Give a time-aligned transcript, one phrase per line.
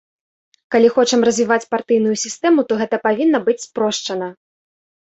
[0.75, 4.27] Калі хочам развіваць партыйную сістэму, то гэта павінна быць спрошчана!